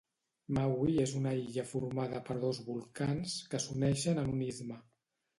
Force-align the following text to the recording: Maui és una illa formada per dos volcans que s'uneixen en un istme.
Maui 0.57 0.95
és 1.01 1.11
una 1.17 1.33
illa 1.41 1.65
formada 1.73 2.21
per 2.29 2.37
dos 2.43 2.61
volcans 2.69 3.35
que 3.51 3.61
s'uneixen 3.67 4.23
en 4.23 4.33
un 4.39 4.41
istme. 4.47 4.79